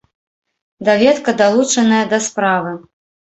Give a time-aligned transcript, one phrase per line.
[0.87, 2.73] Даведка далучаная да справы.